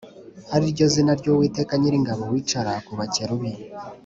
ari 0.55 0.65
ryo 0.73 0.85
zina 0.93 1.13
ry’Uwiteka 1.19 1.73
Nyiringabo 1.77 2.23
wicara 2.31 2.71
ku 2.85 2.91
Bakerubi 2.99 3.51